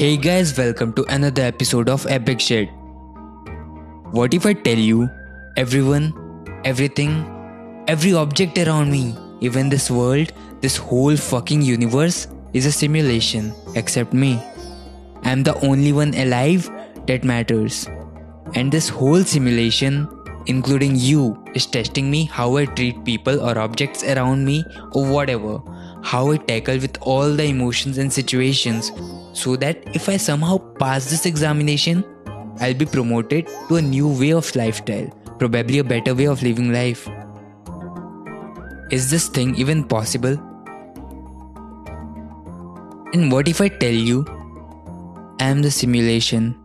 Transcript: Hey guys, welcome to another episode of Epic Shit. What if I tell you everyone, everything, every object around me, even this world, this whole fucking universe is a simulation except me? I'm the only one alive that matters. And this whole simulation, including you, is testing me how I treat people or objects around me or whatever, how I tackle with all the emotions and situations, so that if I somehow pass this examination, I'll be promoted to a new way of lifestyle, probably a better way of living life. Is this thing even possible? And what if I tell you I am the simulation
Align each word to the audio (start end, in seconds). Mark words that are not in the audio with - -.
Hey 0.00 0.16
guys, 0.16 0.56
welcome 0.56 0.94
to 0.94 1.04
another 1.14 1.42
episode 1.42 1.90
of 1.90 2.06
Epic 2.06 2.40
Shit. 2.40 2.70
What 4.12 4.32
if 4.32 4.46
I 4.46 4.54
tell 4.54 4.78
you 4.78 5.10
everyone, 5.58 6.14
everything, 6.64 7.12
every 7.86 8.14
object 8.14 8.56
around 8.56 8.90
me, 8.90 9.14
even 9.42 9.68
this 9.68 9.90
world, 9.90 10.32
this 10.62 10.78
whole 10.78 11.16
fucking 11.16 11.60
universe 11.60 12.28
is 12.54 12.64
a 12.64 12.72
simulation 12.72 13.52
except 13.74 14.14
me? 14.14 14.42
I'm 15.24 15.42
the 15.42 15.54
only 15.62 15.92
one 15.92 16.14
alive 16.14 16.70
that 17.06 17.22
matters. 17.22 17.86
And 18.54 18.72
this 18.72 18.88
whole 18.88 19.22
simulation, 19.22 20.08
including 20.46 20.96
you, 20.96 21.36
is 21.54 21.66
testing 21.66 22.10
me 22.10 22.24
how 22.24 22.56
I 22.56 22.64
treat 22.64 23.04
people 23.04 23.38
or 23.38 23.58
objects 23.58 24.02
around 24.02 24.46
me 24.46 24.64
or 24.92 25.04
whatever, 25.04 25.60
how 26.02 26.30
I 26.30 26.38
tackle 26.38 26.78
with 26.78 26.96
all 27.02 27.30
the 27.30 27.44
emotions 27.44 27.98
and 27.98 28.10
situations, 28.10 28.92
so 29.32 29.56
that 29.56 29.82
if 29.94 30.08
I 30.08 30.16
somehow 30.16 30.58
pass 30.58 31.10
this 31.10 31.26
examination, 31.26 32.04
I'll 32.60 32.74
be 32.74 32.86
promoted 32.86 33.48
to 33.68 33.76
a 33.76 33.82
new 33.82 34.08
way 34.08 34.32
of 34.32 34.54
lifestyle, 34.54 35.08
probably 35.38 35.78
a 35.78 35.84
better 35.84 36.14
way 36.14 36.26
of 36.26 36.42
living 36.42 36.72
life. 36.72 37.08
Is 38.90 39.10
this 39.10 39.28
thing 39.28 39.54
even 39.56 39.84
possible? 39.84 40.36
And 43.12 43.32
what 43.32 43.48
if 43.48 43.60
I 43.60 43.68
tell 43.68 43.92
you 43.92 44.24
I 45.40 45.44
am 45.44 45.62
the 45.62 45.70
simulation 45.70 46.59